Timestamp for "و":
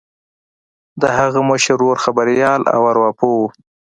3.39-3.43